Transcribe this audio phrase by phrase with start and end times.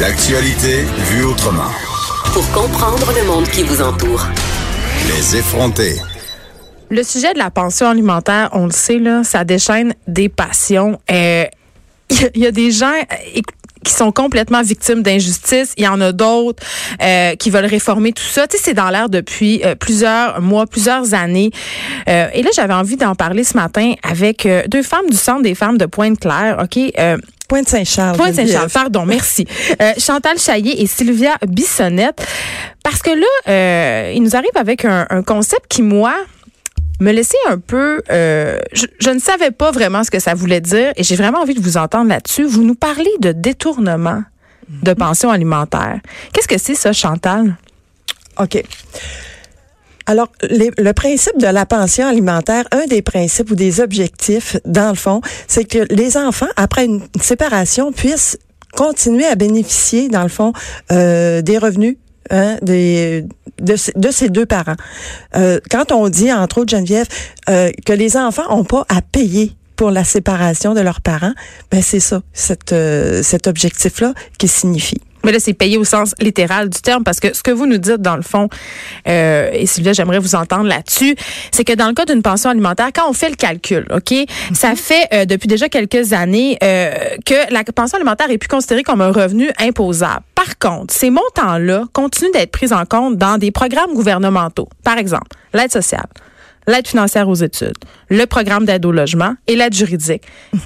[0.00, 1.68] L'actualité vue autrement.
[2.32, 4.26] Pour comprendre le monde qui vous entoure.
[5.06, 5.96] Les effronter.
[6.88, 10.98] Le sujet de la pension alimentaire, on le sait, là, ça déchaîne des passions.
[11.10, 11.44] Euh,
[12.34, 13.40] Il y, a des gens euh,
[13.84, 15.74] qui sont complètement victimes d'injustice.
[15.76, 16.62] Il y en a d'autres
[17.02, 18.46] euh, qui veulent réformer tout ça.
[18.46, 21.50] Tu sais, c'est dans l'air depuis euh, plusieurs mois, plusieurs années.
[22.08, 25.42] Euh, et là, j'avais envie d'en parler ce matin avec euh, deux femmes du Centre
[25.42, 26.58] des femmes de Pointe-Claire.
[26.62, 26.92] OK?
[27.50, 28.16] Pointe-Saint-Charles.
[28.16, 29.44] Pointe-Saint-Charles, pardon, merci.
[29.82, 32.24] Euh, Chantal Chaillé et Sylvia Bissonnette.
[32.84, 36.14] Parce que là, euh, ils nous arrivent avec un, un concept qui, moi,
[37.00, 38.02] me laissait un peu...
[38.10, 41.40] euh, je, je ne savais pas vraiment ce que ça voulait dire et j'ai vraiment
[41.40, 42.44] envie de vous entendre là-dessus.
[42.44, 44.22] Vous nous parlez de détournement
[44.68, 45.98] de pension alimentaire.
[46.32, 47.56] Qu'est-ce que c'est ça, Chantal?
[48.38, 48.62] OK.
[50.10, 54.96] Alors, le principe de la pension alimentaire, un des principes ou des objectifs, dans le
[54.96, 58.36] fond, c'est que les enfants, après une séparation, puissent
[58.76, 60.52] continuer à bénéficier, dans le fond,
[60.90, 61.96] euh, des revenus
[62.30, 63.22] hein, de,
[63.76, 64.74] ces- de ces deux parents.
[65.36, 67.06] Euh, quand on dit, entre autres, Geneviève,
[67.48, 71.34] euh, que les enfants n'ont pas à payer pour la séparation de leurs parents,
[71.70, 75.00] ben c'est ça, cet objectif-là qui signifie.
[75.24, 77.78] Mais là, c'est payé au sens littéral du terme parce que ce que vous nous
[77.78, 78.48] dites, dans le fond,
[79.08, 81.14] euh, et Sylvia, j'aimerais vous entendre là-dessus,
[81.50, 84.14] c'est que dans le cas d'une pension alimentaire, quand on fait le calcul, OK,
[84.54, 86.92] ça fait euh, depuis déjà quelques années euh,
[87.24, 90.22] que la pension alimentaire est plus considérée comme un revenu imposable.
[90.34, 94.68] Par contre, ces montants-là continuent d'être pris en compte dans des programmes gouvernementaux.
[94.84, 96.06] Par exemple, l'aide sociale
[96.66, 97.76] l'aide financière aux études,
[98.08, 100.22] le programme d'aide au logement et l'aide juridique.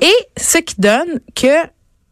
[0.00, 1.66] Et ce qui donne que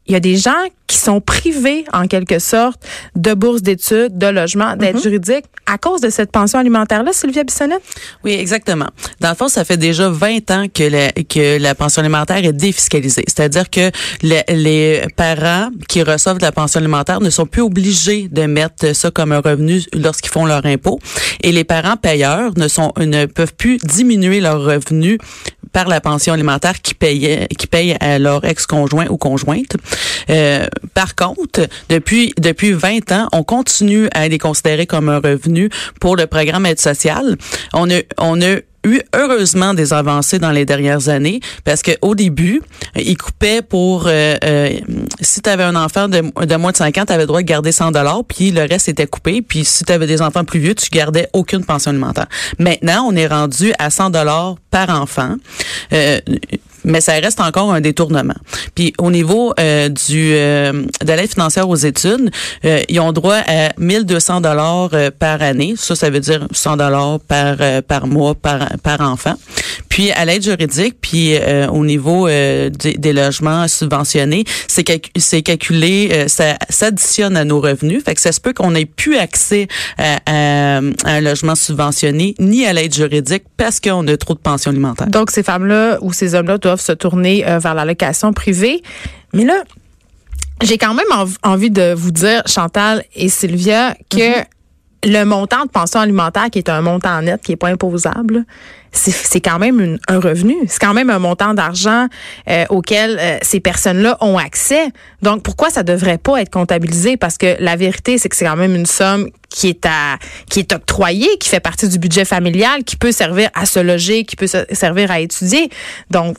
[0.06, 0.52] il y a des gens
[0.86, 2.80] qui sont privés, en quelque sorte,
[3.16, 7.80] de bourses d'études, de logement, d'aide juridique à cause de cette pension alimentaire-là, Sylvia Bissonnette?
[8.22, 8.88] Oui, exactement.
[9.20, 12.52] Dans le fond, ça fait déjà 20 ans que la, que la pension alimentaire est
[12.52, 13.24] défiscalisée.
[13.26, 13.90] C'est-à-dire que
[14.22, 18.94] le- les parents qui reçoivent de la pension alimentaire ne sont plus obligés de mettre
[18.94, 20.98] ça comme un revenu lorsqu'ils font leur impôt.
[21.42, 25.18] Et les parents payeurs ne sont ne peuvent plus diminuer leur revenu
[25.74, 29.76] par la pension alimentaire qui payait qui paye à leur ex-conjoint ou conjointe.
[30.30, 35.68] Euh, par contre, depuis depuis 20 ans, on continue à les considérer comme un revenu
[36.00, 37.36] pour le programme aide sociale.
[37.74, 42.14] On a on a eu heureusement des avancées dans les dernières années parce que au
[42.14, 42.62] début,
[42.96, 44.70] ils coupaient pour euh, euh,
[45.20, 47.40] si tu avais un enfant de, de moins de 5 ans, tu avais le droit
[47.40, 50.44] de garder 100 dollars, puis le reste était coupé, puis si tu avais des enfants
[50.44, 52.26] plus vieux, tu gardais aucune pension alimentaire.
[52.58, 55.36] Maintenant, on est rendu à 100 dollars par enfant.
[55.92, 56.20] Euh,
[56.84, 58.34] mais ça reste encore un détournement.
[58.74, 60.72] Puis au niveau euh, du euh,
[61.04, 62.30] de l'aide financière aux études,
[62.64, 65.74] euh, ils ont droit à 1200 dollars euh, par année.
[65.76, 69.34] Ça, ça veut dire 100 dollars par euh, par mois par par enfant.
[69.88, 75.10] Puis à l'aide juridique, puis euh, au niveau euh, des, des logements subventionnés, c'est calcu-
[75.16, 78.02] c'est calculé, euh, ça s'additionne à nos revenus.
[78.04, 79.68] Fait que ça se peut qu'on ait plus accès
[79.98, 84.38] à, à- à un logement subventionné ni à l'aide juridique parce qu'on a trop de
[84.40, 85.08] pensions alimentaires.
[85.08, 88.82] Donc, ces femmes-là ou ces hommes-là doivent se tourner euh, vers la location privée.
[89.32, 89.62] Mais là,
[90.62, 94.40] j'ai quand même env- envie de vous dire, Chantal et Sylvia, que
[95.04, 98.44] le montant de pension alimentaire, qui est un montant net, qui est pas imposable,
[98.96, 100.54] c'est quand même un revenu.
[100.68, 102.06] C'est quand même un montant d'argent
[102.48, 104.86] euh, auquel euh, ces personnes-là ont accès.
[105.20, 107.16] Donc, pourquoi ça devrait pas être comptabilisé?
[107.16, 110.16] Parce que la vérité, c'est que c'est quand même une somme qui est à
[110.48, 114.24] qui est octroyée, qui fait partie du budget familial, qui peut servir à se loger,
[114.24, 115.70] qui peut se- servir à étudier.
[116.10, 116.36] Donc,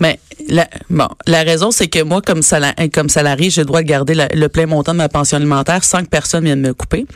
[0.00, 4.14] Mais la, bon, la raison, c'est que moi, comme, sala- comme salarié, droit de garder
[4.14, 7.06] la- le plein montant de ma pension alimentaire sans que personne vienne me couper.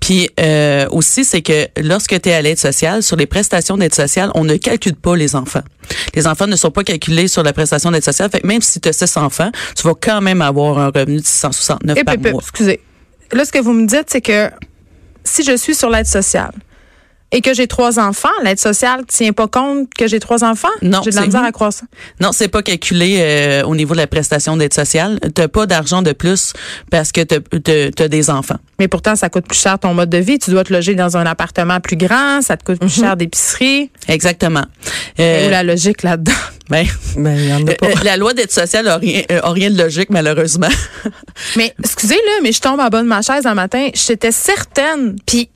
[0.00, 3.94] Puis euh, aussi, c'est que lorsque tu es à l'aide sociale, sur les prestations d'aide
[3.94, 5.62] sociale, on ne calcule pas les enfants.
[6.14, 8.30] Les enfants ne sont pas calculés sur la prestation d'aide sociale.
[8.30, 11.16] Fait que même si tu as 6 enfants, tu vas quand même avoir un revenu
[11.18, 12.40] de 669 Hip, par mois.
[12.42, 12.80] excusez.
[13.32, 14.50] Là, ce que vous me dites, c'est que
[15.24, 16.52] si je suis sur l'aide sociale
[17.32, 20.68] et que j'ai trois enfants, l'aide sociale tient pas compte que j'ai trois enfants?
[20.82, 21.84] Non, J'ai de la c'est- misère à croire ça.
[22.20, 25.20] Non, c'est pas calculé euh, au niveau de la prestation d'aide sociale.
[25.34, 26.52] T'as pas d'argent de plus
[26.90, 28.56] parce que tu as des enfants.
[28.78, 30.38] Mais pourtant, ça coûte plus cher ton mode de vie.
[30.38, 33.90] Tu dois te loger dans un appartement plus grand, ça te coûte plus cher d'épicerie.
[34.08, 34.64] Exactement.
[35.18, 36.32] Euh, Où la logique là-dedans?
[36.70, 37.86] ben, Ben, il y en a pas.
[37.86, 40.68] Euh, La loi d'aide sociale a rien, euh, a rien de logique, malheureusement.
[41.56, 43.88] Mais excusez là, mais je tombe en bas de ma chaise un matin.
[43.94, 45.16] J'étais certaine.
[45.26, 45.50] Puis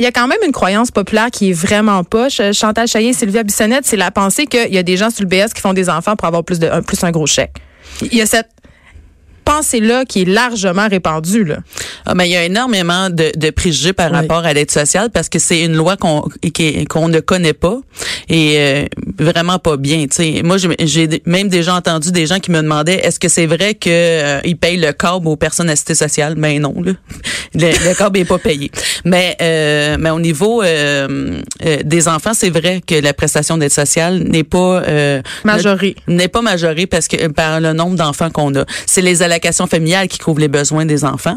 [0.00, 2.40] il y a quand même une croyance populaire qui est vraiment poche.
[2.40, 5.28] Euh, Chantal Chaillé, Sylvia Bissonnette, c'est la pensée qu'il y a des gens sur le
[5.28, 7.52] BS qui font des enfants pour avoir plus de un, plus un gros chèque.
[8.02, 8.48] Il y a cette
[9.44, 11.44] pensée-là qui est largement répandue.
[11.44, 11.58] Là.
[12.06, 14.16] Ah, mais il y a énormément de, de préjugés par Oui.
[14.16, 16.22] rapport à l'aide sociale parce que c'est une loi qu'on
[16.88, 17.78] qu'on ne connaît pas
[18.28, 18.84] et euh,
[19.20, 20.06] vraiment pas bien.
[20.06, 20.42] tu sais.
[20.42, 23.88] Moi, j'ai- même déjà entendu des gens qui me demandaient est-ce que c'est vrai que
[23.90, 26.92] euh, ils payent le câble aux personnes assistées sociales Ben non, là.
[27.54, 28.70] le, le câble est pas payé.
[29.04, 33.70] Mais euh, mais au niveau euh, euh, des enfants, c'est vrai que la prestation d'aide
[33.72, 35.96] sociale n'est pas euh, Majorée.
[36.08, 38.64] n'est pas majorée parce que par le nombre d'enfants qu'on a.
[38.86, 41.36] C'est les allocations familiales qui couvrent les besoins des enfants.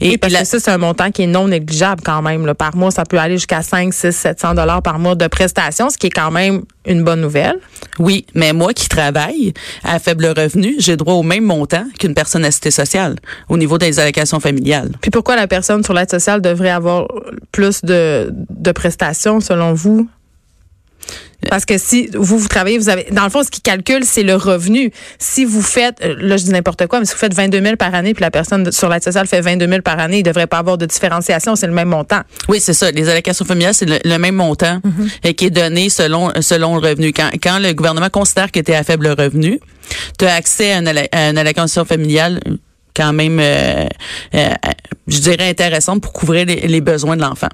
[0.00, 2.46] Et Oui, parce la- que ça, c'est un montant qui est non négligeable quand même.
[2.46, 2.54] là.
[2.54, 5.96] Par mois, ça peut aller jusqu'à 5, 6, 700 dollars par mois de prestations, ce
[5.98, 7.56] qui est quand même une bonne nouvelle.
[7.98, 9.52] Oui, mais moi qui travaille
[9.82, 13.16] à faible revenu, j'ai droit au même montant qu'une personne assistée sociale
[13.48, 14.90] au niveau des allocations familiales.
[15.00, 17.08] Puis pourquoi la personne sur l'aide sociale devrait avoir
[17.52, 20.08] plus de, de prestations selon vous?
[21.50, 24.22] Parce que si vous, vous travaillez, vous avez, dans le fond, ce qui calcule, c'est
[24.22, 24.90] le revenu.
[25.18, 27.76] Si vous faites, euh, là, je dis n'importe quoi, mais si vous faites 22 000
[27.76, 30.46] par année, puis la personne sur l'aide sociale fait 22 000 par année, il devrait
[30.46, 32.20] pas avoir de différenciation, c'est le même montant.
[32.48, 32.90] Oui, c'est ça.
[32.90, 34.80] Les allocations familiales, c'est le, le même montant
[35.24, 37.12] euh, qui est donné selon selon le revenu.
[37.12, 39.60] Quand, quand le gouvernement considère que tu es à faible revenu,
[40.18, 42.40] tu as accès à une, alla- à une allocation familiale
[42.96, 43.86] quand même, euh,
[44.34, 44.48] euh,
[45.06, 47.48] je dirais, intéressante pour couvrir les, les besoins de l'enfant.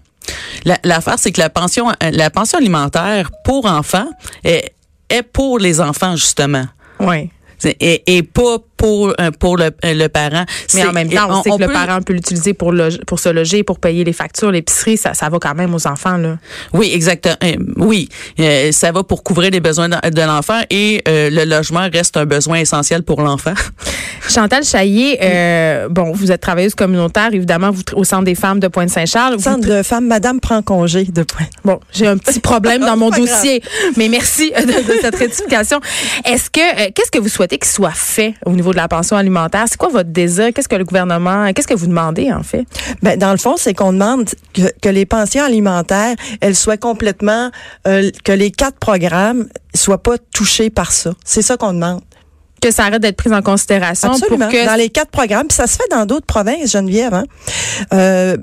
[0.65, 4.09] La- L'affaire, c'est que la pension, euh, la pension alimentaire pour enfants
[4.45, 4.73] est,
[5.09, 6.67] est pour les enfants, justement.
[7.01, 7.31] Oui.
[7.65, 10.44] Et, et pas pour euh, pour le, euh, le parent.
[10.75, 13.29] Mais en même temps, on, sait que le parent peut l'utiliser pour, loger- pour se
[13.29, 16.37] loger, pour payer les factures, l'épicerie, ça, ça va quand même aux enfants, là.
[16.73, 17.37] Oui, exactement.
[17.44, 18.08] Euh, oui,
[18.40, 22.17] Euh, ça va pour couvrir les besoins de, de l'enfant et euh, le logement reste
[22.17, 23.55] un besoin essentiel pour l'enfant.
[24.29, 28.69] Chantal Chaillé, euh, bon, vous êtes travailleuse communautaire, évidemment, vous au Centre des femmes de
[28.69, 29.34] Pointe-Saint-Charles.
[29.37, 31.46] Vous- Centre de femmes, Madame prend congé de point.
[31.64, 33.20] Bon, j'ai un petit problème dans mon grave.
[33.20, 33.62] dossier,
[33.96, 35.81] mais merci de, de cette rectification.
[36.25, 39.17] Est-ce que euh, qu'est-ce que vous souhaitez qu'il soit fait au niveau de la pension
[39.17, 39.65] alimentaire?
[39.69, 40.53] C'est quoi votre désir?
[40.55, 42.67] Qu'est-ce que le gouvernement Qu'est-ce que vous demandez en fait?
[43.03, 47.51] Ben, dans le fond, c'est qu'on demande que, les pensions alimentaires, elles soient complètement,
[47.87, 51.13] euh, que les quatre programmes soient pas touchés par ça.
[51.25, 52.03] C'est ça qu'on demande.
[52.62, 54.47] Que ça arrête d'être pris en considération Absolument.
[54.47, 57.12] pour que Dans les quatre programmes, puis ça se fait dans d'autres provinces, Geneviève.
[57.12, 57.25] Hein?
[57.93, 58.37] Euh,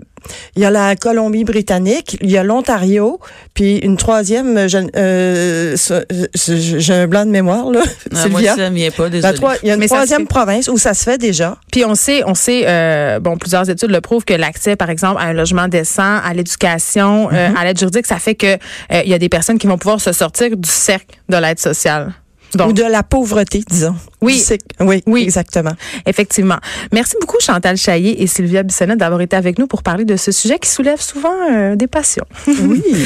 [0.57, 3.19] il y a la Colombie-Britannique, il y a l'Ontario,
[3.54, 7.80] puis une troisième, je- euh, je- j'ai un blanc de mémoire là,
[8.13, 9.33] Ah, moi, ça m'y est pas, désolé.
[9.36, 11.57] trois- il y a une Mais troisième province où ça se fait déjà.
[11.72, 15.22] Puis on sait, on sait, euh, bon, plusieurs études le prouvent que l'accès, par exemple,
[15.22, 18.57] à un logement décent, à l'éducation, euh, à l'aide juridique, ça fait que euh,
[19.04, 22.13] il y a des personnes qui vont pouvoir se sortir du cercle de l'aide sociale.
[22.56, 23.96] Donc, ou de la pauvreté, disons.
[24.22, 24.44] Oui.
[24.80, 25.22] Oui, Oui.
[25.24, 25.72] exactement.
[26.06, 26.57] Effectivement.
[26.92, 30.31] Merci beaucoup Chantal Chaillé et Sylvia Bissonnette d'avoir été avec nous pour parler de ce
[30.31, 32.25] sujet qui soulève souvent euh, des passions.
[32.48, 32.81] Oui.